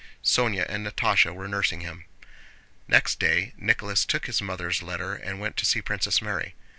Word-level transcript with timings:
Sónya 0.23 0.65
and 0.67 0.83
Natásha 0.83 1.31
were 1.31 1.47
nursing 1.47 1.81
him. 1.81 2.05
Next 2.87 3.19
day 3.19 3.53
Nicholas 3.55 4.03
took 4.03 4.25
his 4.25 4.41
mother's 4.41 4.81
letter 4.81 5.13
and 5.13 5.39
went 5.39 5.57
to 5.57 5.65
see 5.67 5.79
Princess 5.79 6.23
Mary. 6.23 6.55